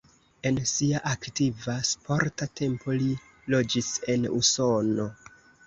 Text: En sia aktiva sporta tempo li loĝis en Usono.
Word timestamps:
En 0.49 0.55
sia 0.69 1.01
aktiva 1.09 1.75
sporta 1.91 2.49
tempo 2.63 2.97
li 3.03 3.13
loĝis 3.57 3.93
en 4.17 4.29
Usono. 4.41 5.11